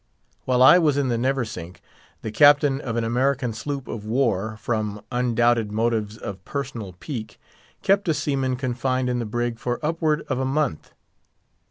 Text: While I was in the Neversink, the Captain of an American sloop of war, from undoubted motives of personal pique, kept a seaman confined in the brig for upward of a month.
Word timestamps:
While 0.45 0.63
I 0.63 0.79
was 0.79 0.97
in 0.97 1.09
the 1.09 1.17
Neversink, 1.19 1.79
the 2.23 2.31
Captain 2.31 2.81
of 2.81 2.95
an 2.95 3.03
American 3.03 3.53
sloop 3.53 3.87
of 3.87 4.03
war, 4.03 4.57
from 4.57 5.03
undoubted 5.11 5.71
motives 5.71 6.17
of 6.17 6.43
personal 6.43 6.93
pique, 6.93 7.39
kept 7.83 8.09
a 8.09 8.13
seaman 8.15 8.55
confined 8.55 9.09
in 9.11 9.19
the 9.19 9.25
brig 9.27 9.59
for 9.59 9.79
upward 9.85 10.23
of 10.27 10.39
a 10.39 10.43
month. 10.43 10.91